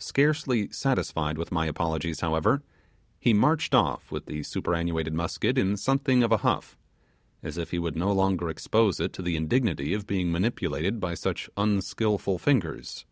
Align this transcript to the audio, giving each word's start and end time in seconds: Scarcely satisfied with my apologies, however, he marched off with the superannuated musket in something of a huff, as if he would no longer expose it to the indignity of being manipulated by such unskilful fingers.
Scarcely 0.00 0.68
satisfied 0.72 1.38
with 1.38 1.52
my 1.52 1.66
apologies, 1.66 2.18
however, 2.18 2.64
he 3.20 3.32
marched 3.32 3.76
off 3.76 4.10
with 4.10 4.26
the 4.26 4.42
superannuated 4.42 5.14
musket 5.14 5.56
in 5.56 5.76
something 5.76 6.24
of 6.24 6.32
a 6.32 6.38
huff, 6.38 6.76
as 7.44 7.56
if 7.56 7.70
he 7.70 7.78
would 7.78 7.94
no 7.94 8.10
longer 8.10 8.48
expose 8.50 8.98
it 8.98 9.12
to 9.12 9.22
the 9.22 9.36
indignity 9.36 9.94
of 9.94 10.04
being 10.04 10.32
manipulated 10.32 10.98
by 10.98 11.14
such 11.14 11.48
unskilful 11.56 12.38
fingers. 12.40 13.04